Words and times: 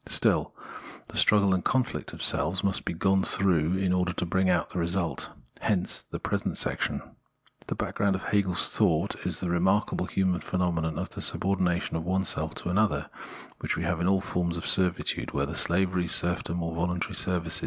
Still, 0.07 0.51
the 1.09 1.17
struggle 1.17 1.53
and 1.53 1.63
conflict 1.63 2.11
of 2.11 2.23
selves 2.23 2.63
must 2.63 2.85
be 2.85 2.93
gone 2.93 3.21
through 3.21 3.77
in 3.77 3.93
order 3.93 4.13
to 4.13 4.25
bring 4.25 4.49
out 4.49 4.69
this 4.69 4.75
result. 4.77 5.29
Hence 5.59 6.05
the 6.09 6.17
present 6.17 6.57
section. 6.57 7.03
The 7.67 7.75
background 7.75 8.15
of 8.15 8.23
Hegel's 8.23 8.67
thought 8.69 9.15
is 9.27 9.41
the 9.41 9.49
remarkable 9.51 10.07
human 10.07 10.41
phenome 10.41 10.81
non 10.81 10.97
of 10.97 11.09
the 11.11 11.21
subordination 11.21 11.95
of 11.97 12.03
one 12.03 12.25
self 12.25 12.55
to 12.55 12.69
another 12.69 13.11
which 13.59 13.77
we 13.77 13.83
have 13.83 14.01
in 14.01 14.07
all 14.07 14.21
forms 14.21 14.57
of 14.57 14.65
servitude— 14.65 15.33
whether 15.35 15.53
slavery, 15.53 16.07
serfdom, 16.07 16.63
or 16.63 16.73
voluntary 16.73 17.13
service. 17.13 17.59